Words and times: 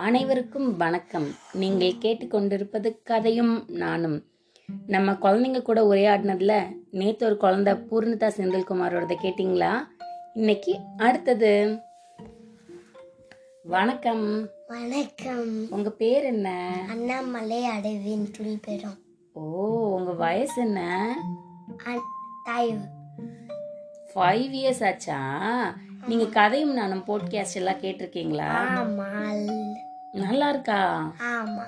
அனைவருக்கும் 0.00 0.76
வணக்கம். 0.76 1.26
நீங்கள் 1.52 1.94
கேட்டுக்கொண்டிருப்பது 2.00 3.02
கதையும் 3.02 3.64
நானும். 3.68 4.24
நம்ம 4.86 5.12
குழந்தைங்க 5.12 5.62
கூட 5.62 5.92
உரையாடினதுல 5.92 6.76
நேத்து 6.90 7.26
ஒரு 7.26 7.36
குழந்தை 7.36 7.74
பூர்ணிதா 7.74 8.30
செந்தில்குமாரோடத 8.36 9.14
கேட்டிங்களா? 9.22 9.78
இன்னைக்கு 10.34 10.78
அடுத்தது. 10.96 11.78
வணக்கம். 13.62 14.48
வணக்கம். 14.68 15.70
உங்க 15.70 15.90
பேர் 15.90 16.24
என்ன? 16.24 16.76
அண்ணாமலை 16.88 17.64
அடைவின் 17.64 18.30
துளி 18.30 18.58
பெறும் 18.62 18.98
ஓ 19.32 19.42
உங்க 19.94 20.12
வயசு 20.12 20.62
என்ன? 20.62 21.14
ஃபைவ் 24.14 24.52
இயர்ஸ் 24.60 24.86
ஆச்சா? 24.86 25.20
நீங்க 26.08 26.26
கதையும் 26.26 26.72
நானும் 26.72 27.04
போட்காஸ்ட் 27.06 27.54
எல்லாம் 27.54 27.80
கேட்டிருக்கீங்களா? 27.80 28.48
நல்லா 30.14 30.48
இருக்கா 30.48 30.78
ஆமா. 31.32 31.64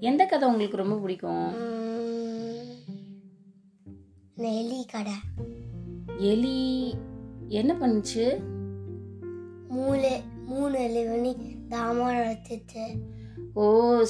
எந்த 0.00 0.26
கதை 0.26 0.48
உங்களுக்கு 0.48 0.76
ரொம்ப 0.76 0.96
பிடிக்கும்? 0.98 1.48
நெல்லி 4.36 4.84
கடை 4.84 5.16
எலி 6.30 6.58
என்ன 7.50 7.72
பண்ணுச்சு? 7.74 8.24
மூணு 9.68 10.10
மூணு 10.44 10.78
எலிவனி 10.78 11.32
தாமரம் 11.68 12.24
எடுத்துச்சு 12.24 12.84
ஓ 13.54 13.64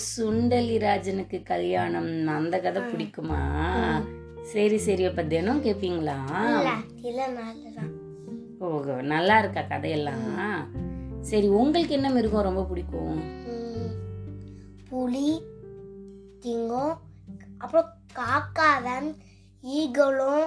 சுண்டலி 0.08 0.78
ராஜனுக்கு 0.78 1.42
கல்யாணம். 1.42 2.28
அந்த 2.28 2.60
கதை 2.60 2.82
பிடிக்குமா? 2.82 3.40
சரி 4.52 4.78
சரி. 4.78 5.04
அப்ப 5.04 5.22
தினம் 5.24 5.64
கேப்பீங்களா? 5.64 6.18
இல்ல 6.50 6.70
சில 7.02 7.28
நாள் 7.28 7.62
தான் 7.78 7.94
ஓ 8.60 8.68
நல்லா 9.02 9.38
இருக்கா 9.38 9.62
கதையெல்லாம் 9.62 10.24
சரி 11.22 11.48
உங்களுக்கு 11.48 11.94
என்ன 11.94 12.10
மிருகம் 12.10 12.42
ரொம்ப 12.42 12.62
பிடிக்கும்? 12.64 13.18
புலி 14.88 15.42
திங்கம் 16.40 17.00
அப்புறம் 17.58 17.88
காக்காதான் 18.14 19.16
ஈகளும் 19.62 20.46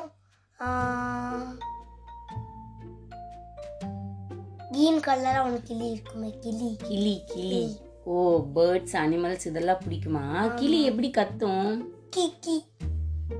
கிரீன் 4.71 4.99
கலரா 4.99 5.43
ஒன்று 5.43 5.61
கிளி 5.63 5.89
இருக்குமே 5.89 6.37
கிளி. 6.39 6.77
கிளி 6.87 7.23
கிளி. 7.25 7.79
ஓ 8.03 8.45
பேர்ட்ஸ் 8.55 8.93
அனிமல்ஸ் 8.93 9.45
இதெல்லாம் 9.45 9.81
பிடிக்குமா? 9.87 10.53
கிளி 10.53 10.83
எப்படி 10.83 11.11
கத்தும்? 11.11 11.85
கி 12.09 12.33
கி. 12.39 12.65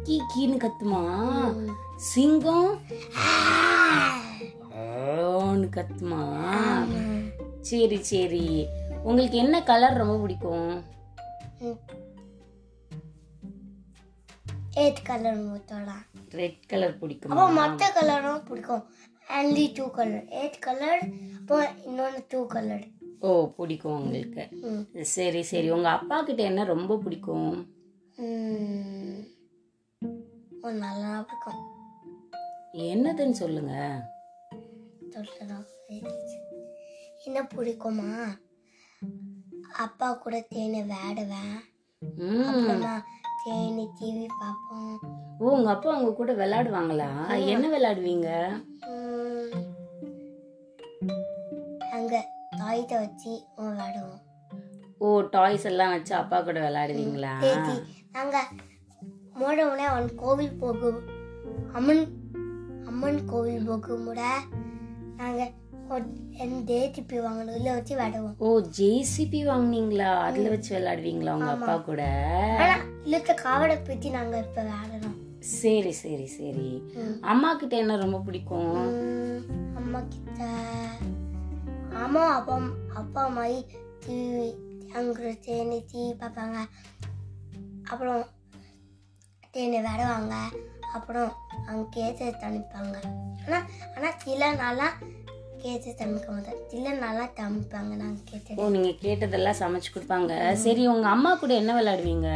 கீ 0.03 0.21
கீன்னு 0.35 0.67
கத்துமா? 0.67 1.03
சிங்கம்? 1.95 2.79
கத்துமா? 5.75 6.23
சரி 7.61 8.03
சரி. 8.03 8.67
உங்களுக்கு 9.09 9.37
என்ன 9.43 9.55
கலர் 9.69 9.99
ரொம்ப 10.01 10.15
பிடிக்கும்? 10.23 10.71
எயிட் 14.81 15.01
கலர் 15.09 15.39
மூத்தலாம் 15.45 16.03
ரெட் 16.39 16.61
கலர் 16.71 16.99
பிடிக்குமா? 17.01 17.31
அப்போ 17.33 17.45
மற்ற 17.59 17.87
கலரும் 17.97 18.45
பிடிக்கும். 18.49 18.83
Only 19.39 19.65
two 19.77 19.85
colour 19.97 20.25
eight 20.39 20.59
colour 20.65 21.01
அப்போ 21.39 21.57
இன்னொன்று 21.87 22.21
டூ 22.31 22.39
கலர் 22.53 22.85
ஓ 23.27 23.31
பிடிக்கும் 23.57 23.97
உங்களுக்கு. 23.99 24.43
சரி 25.15 25.41
சரி. 25.49 25.67
உங்க 25.75 25.89
அப்பா 25.97 26.17
கிட்ட 26.27 26.41
என்ன 26.51 26.63
ரொம்ப 26.73 26.97
பிடிக்கும்? 27.03 27.51
நல்லா 30.83 31.11
பிடிக்கும். 31.29 31.61
என்னதுன்னு 32.91 33.37
சொல்லுங்க. 33.41 33.73
என்ன 37.27 37.41
பிடிக்குமா? 37.55 38.09
அப்பா 39.85 40.07
கூட 40.23 40.35
தேனி 40.53 40.79
விளையாடுவேன். 40.81 41.55
அப்புறமா 42.49 42.93
தேனி 43.43 43.85
டிவி 43.97 44.25
பார்ப்போம். 44.41 44.95
ஓ 45.41 45.53
உங்க 45.57 45.69
அப்பா 45.73 45.95
உங்க 45.99 46.11
கூட 46.19 46.31
விளையாடுவாங்களா? 46.41 47.09
என்ன 47.53 47.65
விளையாடுவீங்க? 47.75 48.29
அங்க 51.97 52.13
தாயத்தை 52.59 52.97
வச்சு 53.03 53.33
விளையாடுவோம். 53.63 54.19
ஓ 55.03 55.07
டாய்ஸ் 55.35 55.67
எல்லாம் 55.71 55.93
வச்சு 55.95 56.13
அப்பா 56.21 56.39
கூட 56.47 56.59
விளையாடுவீங்களா? 56.67 57.33
நாங்க 58.17 58.37
மூட 59.39 59.57
முறை 59.69 59.85
அவன் 59.91 60.09
கோவில் 60.23 60.59
போகும். 60.63 61.01
அம்மன் 61.77 62.05
அம்மன் 62.89 63.21
கோவில் 63.31 63.67
போகும் 63.69 64.05
முட 64.07 64.21
நாங்க 65.19 65.41
வாங்கணும் 65.91 67.55
உள்ள 67.55 67.69
வச்சு 67.73 67.93
விளையாடுவோம் 67.95 68.35
ஓ 68.39 68.49
ஜேசிபி 68.77 69.39
வாங்குனீங்களா? 69.45 70.09
அதுல 70.19 70.49
வச்சு 70.49 70.71
விளையாடுவீங்களா 70.75 71.33
உங்க 71.33 71.51
அப்பா 71.51 71.75
கூட? 71.79 72.01
இல்லத்த 73.05 73.33
காவடை 73.43 73.75
பத்தி 73.81 74.09
நாங்க 74.09 74.37
இப்ப 74.37 74.57
விளையாடணும் 74.61 75.17
சரி 75.53 75.91
சரி 76.01 76.27
சரி. 76.29 76.67
அம்மா 77.23 77.53
கிட்ட 77.53 77.75
என்ன 77.77 77.95
ரொம்ப 77.97 78.17
பிடிக்கும்? 78.19 78.75
அம்மா 79.75 79.99
கிட்ட 80.09 80.41
அம்மா 81.95 82.25
அப்பா 82.35 82.55
அப்பா 82.93 83.27
மாதிரி 83.27 83.59
டிவி 84.05 84.49
அங்கே 84.93 85.31
தேனி 85.45 85.79
டிவி 85.91 86.11
பார்ப்பாங்க. 86.21 86.57
அப்புறம் 87.83 88.21
தேனி 89.51 89.77
விளையாடுவாங்க 89.77 90.35
அப்புறம் 90.93 91.31
அங்கே 91.67 91.85
கேத்து 91.89 92.27
தணிப்பாங்க 92.43 92.95
ஆனால் 93.45 93.65
ஆனால் 93.95 94.17
சில 94.17 94.51
நாளாக 94.53 95.09
கேத்து 95.63 95.91
தணிக்க 95.95 96.27
மாட்டோம் 96.31 96.61
சில 96.67 96.93
நாளாக 96.95 97.27
தணிப்பாங்க 97.39 97.93
நாங்கள் 97.95 98.27
கேட்டு 98.31 98.57
ஓ 98.61 98.69
நீங்க 98.69 98.91
கேட்டதெல்லாம் 99.01 99.59
சமைச்சு 99.61 99.89
கொடுப்பாங்க. 99.91 100.31
சரி 100.63 100.87
உங்க 100.87 101.07
அம்மா 101.07 101.33
கூட 101.35 101.53
என்ன 101.53 101.73
விளையாடுவீங்க? 101.79 102.29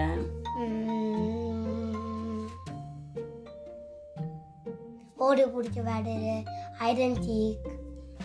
ஓடி 5.18 5.44
பிடிச்சி 5.46 5.80
விளையாடுறது 5.82 6.34
ஐரன் 6.80 7.20
சீக். 7.26 7.68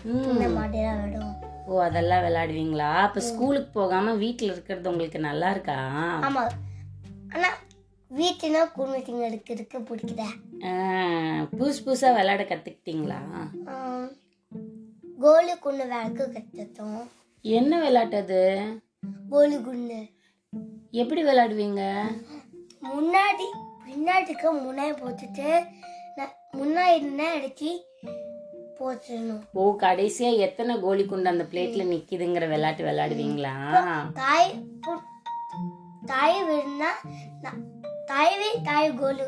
இந்த 0.05 0.45
மாதிரிலாம் 0.49 0.99
விளையாடுவோம். 0.99 1.37
ஓ 1.67 1.81
அதெல்லாம் 1.81 2.23
விளையாடுவீங்களா? 2.23 2.89
அப்ப 3.01 3.19
ஸ்கூலுக்கு 3.21 3.69
போகாம 3.71 4.13
வீட்ல 4.15 4.51
இருக்கிறது 4.51 4.89
உங்களுக்கு 4.89 5.19
நல்லா 5.19 5.49
இருக்கா? 5.51 5.77
ஆமா. 6.27 6.43
ஆனா 7.33 7.49
வீட்டுனா 8.11 8.61
குடும்பத்திங்க 8.77 9.21
எடுக்கிறதுக்கு 9.29 9.79
பிடிக்குத 9.89 10.23
ஆ, 10.63 10.71
புதுசு 11.53 11.79
புதுசா 11.85 12.09
விளையாட 12.17 12.43
கத்துக்கிட்டீங்களா? 12.43 13.19
கோலி 15.21 15.53
குண்டு 15.57 15.83
விளக்கு 15.83 16.25
கற்றுத்தோம் 16.27 17.01
என்ன 17.45 17.79
விளையாட்டு 17.81 18.17
அது? 18.17 18.41
கோலி 19.29 19.57
குண்டு 19.61 19.99
எப்படி 20.93 21.21
விளையாடுவீங்க? 21.23 21.81
முன்னாடி 22.89 23.47
பின்னாடிக்கு 23.85 24.47
முன்னாடி 24.59 24.93
போட்டுட்டு 25.01 25.47
முன்னாடி 26.57 26.93
என்ன 27.01 27.21
அடிச்சு 27.35 27.69
போட்டுடணும். 28.79 29.41
ஓ 29.53 29.63
கடைசியா 29.81 30.29
எத்தனை 30.37 30.73
கோலி 30.79 31.03
குண்டு 31.05 31.29
அந்த 31.29 31.45
பிளேட்ல 31.51 31.83
நிக்குதுங்கிற 31.91 32.45
விளையாட்டு 32.47 32.83
விளையாடுவீங்களா? 32.83 33.53
தாய் 34.21 34.51
தாய் 36.05 36.39
விழுந்தா 36.43 36.91
தாயவே 38.11 38.49
தாய் 38.63 38.95
கோலு 38.95 39.27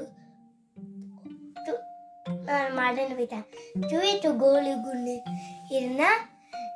மறந்து 2.27 3.15
போயிட்டேன். 3.15 3.45
துவி 3.83 4.11
டு 4.19 4.29
கோலி 4.37 4.73
குண்டு 4.79 5.15
இருந்தா 5.69 6.09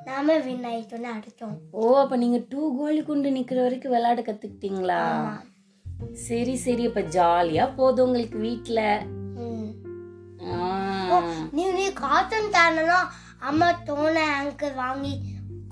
நாம 0.06 0.35
வின் 0.38 0.66
ஆயிட்டோம்னு 0.66 1.09
அடிச்சோம் 1.13 1.56
ஓ 1.74 1.96
அப்ப 1.96 2.16
நீங்க 2.16 2.38
டூ 2.50 2.78
கோலி 2.78 3.02
குண்டு 3.02 3.30
நிக்கிற 3.31 3.62
வரைக்கும் 3.62 3.91
விளையாட 3.91 4.22
கத்துக்கிட்டீங்களா? 4.22 5.00
சரி 6.28 6.56
சரி 6.58 6.85
அப்ப 6.88 7.02
ஜாலியா 7.16 7.75
போதும் 7.75 8.06
உங்களுக்கு. 8.08 8.38
ஆ. 10.52 10.58
நீ 11.52 11.64
நீ 11.72 11.85
காட்டன் 11.94 12.52
சேனலும் 12.52 13.08
அம்மா 13.40 13.72
தோண 13.84 14.16
ஆங்கர் 14.38 14.76
வாங்கி 14.76 15.14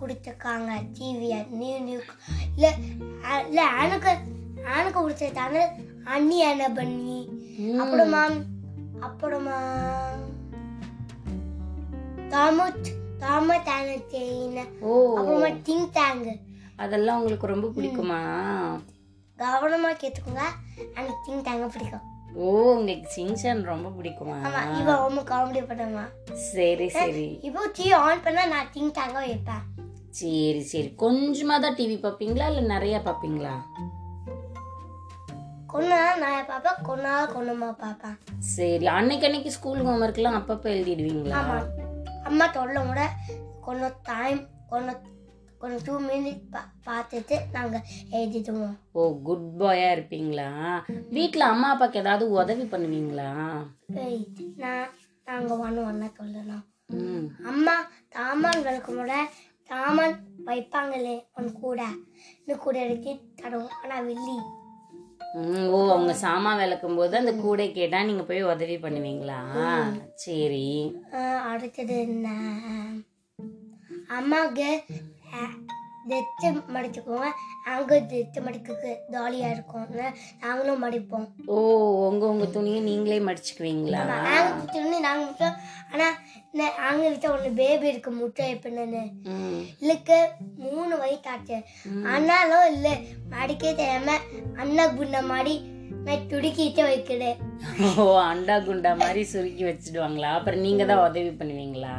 கொடுத்துருக்காங்க 0.02 0.72
டிவியை 0.96 1.40
நீ 1.52 1.80
நீ 1.80 1.94
இல்லை 2.56 2.72
இல்லை 3.46 3.66
எனக்கு 3.84 4.12
எனக்கு 4.76 5.00
பிடிச்ச 5.00 5.26
சேனல் 5.32 5.72
அண்ணி 6.06 6.38
என்ன 6.46 6.66
பண்ணி. 6.72 7.20
அப்புறமா 7.80 8.22
அப்புறமா 9.06 9.58
தாமத் 12.30 12.88
தாம 13.20 13.58
செய்யின 14.12 14.66
ஓ. 14.82 15.16
அப்புறமா 15.18 15.48
திங் 15.68 15.88
டேங் 15.92 16.26
அதெல்லாம் 16.76 17.18
உங்களுக்கு 17.18 17.48
ரொம்ப 17.48 17.68
பிடிக்குமா? 17.68 18.20
கவனமா 19.40 19.90
கேட்டுக்கோங்க. 19.94 20.44
எனக்கு 20.96 21.20
திங் 21.28 21.44
டேங்க 21.44 21.68
பிடிக்கும். 21.68 22.04
ஓ 22.36 22.74
உங்களுக்கு 22.74 23.10
சிங்சான் 23.10 23.64
ரொம்ப 23.64 23.90
பிடிக்குமா? 23.90 24.36
ஆமா 24.44 24.80
இவன் 24.80 24.98
ரொம்ப 24.98 25.22
காமெடி 25.22 25.62
பண்ணுவான் 25.68 26.12
சரி 26.52 26.90
சரி. 26.90 27.40
இப்போ 27.42 27.68
டிவி 27.78 27.94
ஆன் 27.98 28.22
பண்ணா 28.22 28.46
நான் 28.46 28.72
திங் 28.74 28.92
டேங்க 28.92 29.14
வைப்பேன். 29.14 29.64
சரி 30.10 30.62
சரி. 30.64 30.90
கொஞ்சமா 30.98 31.60
தான் 31.60 31.76
டிவி 31.76 31.98
பார்ப்பீங்களா 32.00 32.48
இல்ல 32.48 32.62
நிறைய 32.74 33.02
பார்ப்பீங்களா? 33.06 33.54
கொன்னா 35.76 36.02
நான் 36.22 36.46
பார்ப்பேன் 36.50 36.78
கொன்னா 36.88 37.14
கொன்னமா 37.32 37.70
பார்ப்பேன் 37.80 38.18
சரி 38.52 38.86
அன்னைக்கு 38.98 39.26
அன்னைக்கு 39.28 39.50
ஸ்கூல் 39.56 39.82
ஹோம்ஒர்க்லாம் 39.88 40.38
அப்பப்போ 40.40 40.68
எழுதிடுவீங்களா? 40.74 41.40
ஆமா. 41.40 41.58
அம்மா 42.30 42.46
தொல்லை 42.48 42.82
கூட 42.86 43.02
கொன்ன 43.66 43.90
டைம் 44.04 44.40
கொன்ன 44.70 44.96
ஒரு 45.60 45.76
டூ 45.86 45.94
மினிட் 46.08 46.42
பா 46.54 46.62
பார்த்துட்டு 46.88 47.36
நாங்கள் 47.52 47.86
எழுதிடுவோம். 48.12 48.76
ஓ 48.92 49.04
குட் 49.28 49.46
பாயா 49.60 49.88
இருப்பீங்களா? 49.96 50.48
வீட்டில் 51.10 51.50
அம்மா 51.52 51.70
அப்பாக்கு 51.74 52.02
ஏதாவது 52.04 52.26
உதவி 52.40 52.66
பண்ணுவீங்களா? 52.74 53.30
நான் 54.64 54.92
நாங்கள் 55.28 55.64
ஒன்று 55.68 55.88
ஒன்றா 55.90 56.10
சொல்லணும் 56.20 56.64
அம்மா 57.52 57.76
தாமான் 58.10 58.64
விளக்கும் 58.66 59.02
கூட 59.02 59.14
தாமான் 59.70 60.16
வைப்பாங்களே 60.50 61.16
உன் 61.38 61.52
கூட. 61.62 61.80
இந்த 62.42 62.56
கூட 62.66 62.76
எடுத்து 62.86 63.12
தருவோம். 63.42 63.76
ஆனால் 63.84 64.06
வெள்ளி 64.12 64.38
ஓ 65.36 65.80
அவங்க 65.90 66.14
சாமான் 66.14 66.58
விளக்கும் 66.58 66.96
போது 66.96 67.18
அந்த 67.18 67.34
கூடை 67.36 67.72
கேட்டா 67.72 68.04
நீங்க 68.04 68.24
போய் 68.24 68.42
உதவி 68.44 68.78
பண்ணுவீங்களா? 68.78 69.40
சரி. 70.16 70.68
அடுத்தது 71.46 71.98
என்ன? 72.00 72.28
அம்மாவுக்கு 74.10 74.70
தெத்து 76.06 76.48
மடிச்சுக்குவோங்க 76.76 77.30
அங்கே 77.72 77.98
தெத்து 78.12 78.40
மடிக்க 78.42 78.74
ஜாலியாக 79.14 79.54
இருக்கும் 79.54 79.88
நாங்களும் 80.44 80.84
மடிப்போம். 80.84 81.26
ஓ 81.48 81.56
உங்க 82.08 82.24
உங்க 82.28 82.46
துணியை 82.48 82.80
நீங்களே 82.82 83.20
மடிச்சுக்குவீங்களா? 83.28 84.02
நாங்கள் 84.10 84.70
துணி 84.76 84.98
நாங்கள் 85.00 85.28
மட்டும் 85.28 85.56
ஆனால் 85.92 86.16
நாங்கள் 86.80 87.10
வீட்டில் 87.10 87.32
ஒன்று 87.32 87.50
பேபி 87.54 87.88
இருக்கு 87.88 88.12
முட்டை 88.12 88.46
எப்படின்னு 88.54 89.02
இல்லைக்கு 89.82 90.18
மூணு 90.66 90.94
வயசாச்சு 90.98 91.58
ஆனாலும் 92.14 92.68
இல்லை 92.74 92.94
மடிக்க 93.30 93.64
தெரியாம 93.74 94.18
அண்ணா 94.58 94.86
குண்ட 94.98 95.22
மாடி 95.24 95.56
துடுக்கிட்டு 96.32 96.82
வைக்கிறேன் 96.84 97.38
ஓ 97.98 98.06
அண்டா 98.26 98.56
குண்டா 98.60 98.92
மாதிரி 98.98 99.22
சுருக்கி 99.32 99.64
வச்சிடுவாங்களா? 99.64 100.30
அப்புறம் 100.38 100.60
நீங்க 100.60 100.84
தான் 100.86 101.04
உதவி 101.06 101.32
பண்ணுவீங்களா? 101.40 101.94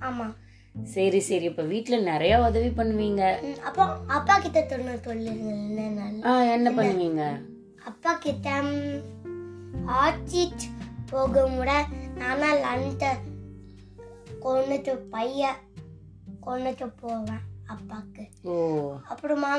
ஆமாம் 0.00 0.34
சரி 0.74 1.20
சரி 1.20 1.44
இப்ப 1.44 1.62
வீட்ல 1.62 1.96
நிறைய 1.98 2.40
உதவி 2.40 2.68
பண்ணுவீங்க. 2.68 3.22
அப்போ 3.62 3.96
அப்பா 4.06 4.38
கிட்ட 4.38 4.60
தொண்ணு 4.60 5.00
சொல்லுங்க 5.00 5.50
என்ன 6.52 6.70
பண்ணுவீங்க? 6.70 7.42
அப்பா 7.84 8.14
கிட்ட 8.14 8.62
ஆச்சிட் 9.86 10.64
போகும் 11.10 11.56
கூட 11.56 11.86
நானா 12.14 12.54
லண்ட 12.54 13.16
கொண்டுட்டு 14.42 14.96
பைய 14.96 15.54
கொண்டுட்டு 16.46 16.92
போவேன் 17.00 17.42
அப்பாக்கு. 17.66 18.28
ஓ. 18.42 18.54
அப்புறமா 19.04 19.56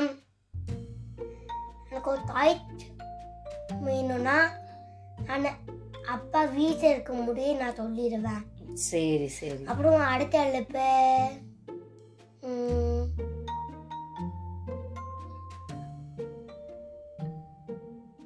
எனக்கு 1.90 2.10
ஒரு 2.10 2.20
டாய்ட் 2.34 2.82
வேணும்னா 3.80 4.50
நான் 5.26 5.44
அப்பா 6.06 6.44
வீட்டில் 6.44 6.90
இருக்கும் 6.90 7.22
முடியே 7.28 7.56
நான் 7.56 7.76
சொல்லிடுவேன். 7.76 8.42
சரி 8.72 9.28
சரி. 9.28 9.64
அப்புறம் 9.64 10.00
அடுத்த 10.00 10.44
எழுப்பு 10.44 10.86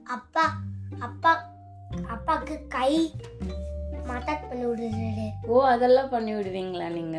அப்பா 0.07 0.45
அப்பா 0.99 1.33
அப்பாக்கு 2.09 2.67
கை 2.69 2.93
மசாஜ் 4.07 4.49
பண்ணி 4.49 4.67
விடுறது 4.67 5.27
ஓ 5.47 5.63
அதெல்லாம் 5.65 6.09
பண்ணி 6.09 6.35
விடுவீங்களா 6.35 6.89
நீங்க? 6.89 7.19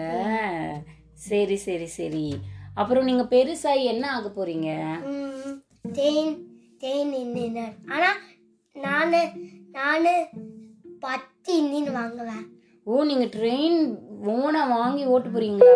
சரி 1.13 1.55
சரி 1.55 1.85
சரி. 1.85 2.41
அப்புறம் 2.73 3.03
நீங்க 3.03 3.23
பெருசாகி 3.23 3.83
என்ன 3.83 4.05
ஆக 4.11 4.27
போறீங்க? 4.29 4.69
தேன் 5.93 6.31
தேன் 6.77 7.13
இன்னினர். 7.13 7.75
ஆனால் 7.91 8.19
நான் 8.75 9.15
நான் 9.71 10.07
பத்து 10.99 11.51
இன்னின்னு 11.63 11.91
வாங்குவேன். 11.91 12.45
ஓ 12.89 13.03
நீங்க 13.03 13.25
ட்ரெயின் 13.33 13.79
ஓனா 14.33 14.61
வாங்கி 14.71 15.03
ஓட்டு 15.05 15.29
போறீங்களா? 15.29 15.73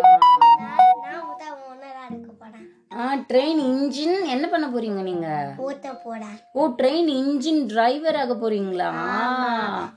ஆ 2.96 3.04
ட்ரெயின் 3.30 3.60
இன்ஜின் 3.68 4.16
என்ன 4.32 4.44
பண்ண 4.48 4.66
போறீங்க 4.68 5.00
நீங்க? 5.02 5.28
ஓட்ட 5.64 5.88
போகிறேன் 6.04 6.36
ஓ 6.52 6.66
ட்ரெயின் 6.78 7.08
இன்ஜின் 7.14 7.62
டிரைவர் 7.66 8.16
ஆக 8.16 8.34
போறீங்களா? 8.34 8.88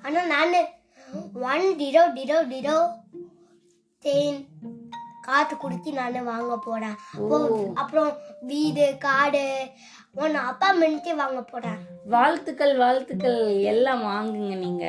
ஆனால் 0.05 0.31
நான் 0.33 0.55
ஒன் 1.45 1.67
டிரோ 1.81 2.03
டிரோ 2.17 2.37
டிரோ 2.51 2.77
தேன் 4.05 4.39
காற்று 5.21 5.55
குடிச்சு 5.55 5.91
நான் 5.93 6.19
வாங்க 6.23 6.55
போகிறேன் 6.65 6.97
அப்புறம் 7.73 8.09
வீடு 8.43 8.85
காடு 8.99 9.45
ஒன்று 10.15 10.39
அப்பார்ட்மெண்ட்டே 10.49 11.15
வாங்க 11.15 11.41
போகிறேன் 11.45 11.79
வாழ்த்துக்கள் 12.07 12.75
வாழ்த்துக்கள் 12.77 13.39
எல்லாம் 13.71 14.03
வாங்குங்க 14.07 14.55
நீங்க. 14.57 14.85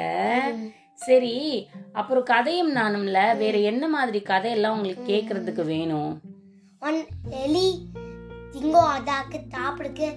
சரி 0.98 1.34
அப்புறம் 1.92 2.22
கதையும் 2.22 2.72
நானும்ல 2.76 3.18
வேற 3.36 3.56
என்ன 3.70 3.88
மாதிரி 3.88 4.20
கதையெல்லாம் 4.22 4.74
உங்களுக்கு 4.76 5.04
கேக்குறதுக்கு 5.12 5.64
வேணும்? 5.64 6.10
ஒன் 6.82 6.98
எலி 7.44 7.66
திங்கோ 8.52 8.82
அதாக்கு 8.96 9.38
சாப்பிடுக்கு 9.48 10.08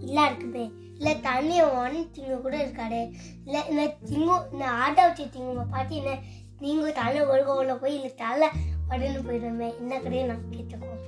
இல்லை 0.00 0.24
இருக்குமே. 0.24 0.64
இல்லை 0.98 1.20
தண்ணி 1.20 1.56
ஒன் 1.62 1.96
திங்க 2.14 2.36
கூட 2.40 2.56
இருக்காரு 2.56 3.00
இல்லை 3.46 3.60
இந்த 3.70 3.82
திங்கு 4.10 4.36
இந்த 4.52 4.64
ஆட்டோ 4.84 5.02
வச்சு 5.02 5.26
திங்க 5.36 5.64
பார்த்து 5.70 5.96
என்ன 5.96 6.14
நீங்கள் 6.60 6.92
தலை 6.92 7.22
ஒழுகவில் 7.22 7.80
போய் 7.80 7.94
இல்லை 7.94 8.12
தலை 8.14 8.48
உடனே 8.88 9.18
போயிடுமே. 9.26 9.68
இந்த 9.80 9.94
கடையை 9.98 10.24
நான் 10.26 10.48
கேட்டுக்கோம் 10.52 11.02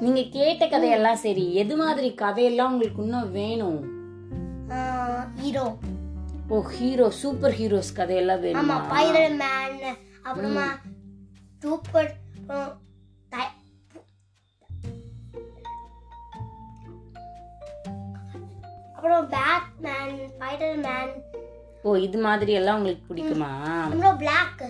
நீங்க 0.00 0.22
கேட்ட 0.30 0.68
கதையெல்லாம் 0.68 1.16
சரி 1.16 1.54
எது 1.54 1.76
மாதிரி 1.76 2.08
கதையெல்லாம் 2.14 2.72
உங்களுக்கு 2.72 3.02
இன்னும் 3.02 3.30
வேணும்? 3.32 3.78
ஹீரோ. 5.42 5.66
ஓ 6.48 6.58
ஹீரோ 6.72 7.06
சூப்பர் 7.18 7.54
ஹீரோஸ் 7.58 7.90
கதையெல்லாம் 7.94 8.42
வேணுமா? 8.44 8.60
ஆமாம் 8.62 8.86
பைரட் 8.92 9.36
மேன் 9.42 9.78
அப்புறமா 10.24 10.66
சூப்பர் 11.62 12.10
அப்புறம் 18.94 19.26
பேட்மேன் 19.32 20.14
ஸ்பைடர் 20.32 20.78
மேன் 20.84 21.12
ஓ 21.84 21.96
இது 21.98 22.18
மாதிரி 22.18 22.52
எல்லாம் 22.52 22.78
உங்களுக்கு 22.78 23.08
பிடிக்குமா? 23.10 23.50
அப்புறம் 23.84 24.18
பிளாக் 24.18 24.62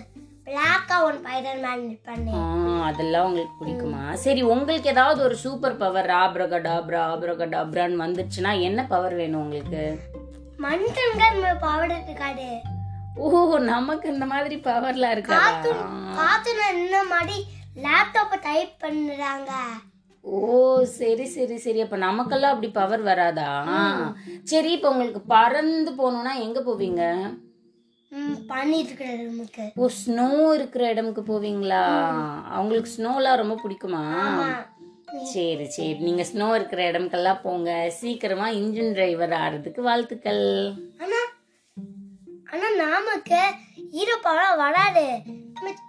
பிளாக்கா 0.47 0.95
ஒன் 1.05 1.17
ஸ்பைடர் 1.19 1.59
மேன் 1.63 1.83
பண்ணேன். 2.07 2.35
ஆ, 2.37 2.43
அதெல்லாம் 2.87 3.27
உங்களுக்கு 3.27 3.55
பிடிக்குமா? 3.59 4.03
சரி 4.23 4.41
உங்களுக்கு 4.51 4.87
ஏதாவது 4.89 5.19
ஒரு 5.23 5.35
சூப்பர் 5.37 5.77
பவர் 5.77 6.11
ஆப்ரகடாப்ரா 6.19 7.01
ஆப்ரகடாப்ரான்னு 7.09 8.03
வந்துச்சுன்னா 8.05 8.53
என்ன 8.61 8.85
பவர் 8.87 9.15
வேணும் 9.15 9.43
உங்களுக்கு? 9.43 9.83
மனுஷன்கள் 10.59 11.37
பவர் 11.59 11.91
இருக்காது. 11.99 12.47
ஓ 13.17 13.57
நமக்கு 13.57 14.07
இந்த 14.09 14.25
மாதிரி 14.25 14.55
பவர்லாம் 14.65 15.11
இருக்கா? 15.11 15.37
காத்துல 16.19 16.61
இந்த 16.75 16.97
மாதிரி 17.03 17.37
லேப்டாப்பை 17.75 18.37
டைப் 18.43 18.73
பண்ணுறாங்க 18.83 19.51
ஓ 20.25 20.39
சரி 20.99 21.25
சரி 21.25 21.57
சரி. 21.57 21.79
அப்ப 21.81 21.97
நமக்கெல்லாம் 21.97 22.51
அப்படி 22.51 22.69
பவர் 22.71 23.01
வராதா? 23.01 23.47
சரி 24.43 24.71
இப்ப 24.71 24.89
உங்களுக்கு 24.89 25.21
பறந்து 25.27 25.91
போகணும்னா 25.91 26.33
எங்க 26.39 26.59
போவீங்க? 26.59 27.03
ம் 28.11 28.35
பண்ணிட்டு 28.47 28.89
இருக்கிற 28.89 29.09
நமக்கு 29.23 29.65
ஓ 29.75 29.89
ஸ்னோ 29.99 30.27
இருக்கிற 30.53 30.93
இடமுக்கு 30.93 31.23
போவீங்களா? 31.23 31.83
அவங்களுக்கு 32.49 32.91
ஸ்னோலாம் 32.97 33.35
ரொம்ப 33.35 33.57
பிடிக்குமா? 33.63 34.03
சரி 35.33 35.65
சரி. 35.75 35.93
நீங்க 36.07 36.23
ஸ்னோ 36.29 36.47
இருக்கிற 36.57 36.81
இடம்க்கெல்லாம் 36.91 37.41
போங்க. 37.45 37.69
சீக்கிரமா 37.99 38.47
இன்ஜின் 38.59 38.93
டிரைவர் 38.97 39.33
ஆறதுக்கு 39.43 39.81
வாழ்த்துக்கள். 39.89 40.45
ஆனா 41.03 41.19
ஆனா 42.53 42.67
நமக்கு 42.83 43.41
ஹீரோ 43.95 44.15
படம் 44.27 44.59
வராது 44.63 45.05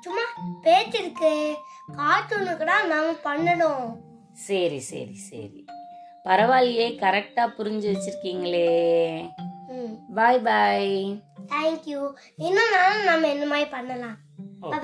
சும்மா 0.04 0.24
பேச்சு 0.64 0.98
இருக்கு. 1.02 1.32
கார்ட்டூனுக்கு 1.98 2.64
தான் 2.72 2.90
நாம 2.92 3.14
பண்ணணும். 3.28 3.86
சரி 4.46 4.80
சரி 4.90 5.16
சரி. 5.30 5.62
பரவாயில்லையே 6.26 6.88
கரெக்டா 7.02 7.44
புரிஞ்சு 7.58 7.86
வச்சிருக்கீங்களே. 7.92 8.68
பாய் 10.18 10.40
பாய் 10.48 10.94
தேங்க்யூ 11.52 12.00
இன்னும் 12.46 12.72
நானும் 12.76 13.08
நம்ம 13.10 13.28
என்ன 13.34 13.44
மாதிரி 13.52 13.68
பண்ணலாம். 13.76 14.16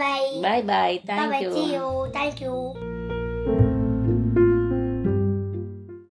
Bye 0.00 0.28
bye 0.45 0.64
bye 0.73 1.00
thank you 1.11 1.50
you. 1.75 1.88
Thank you 2.16 2.55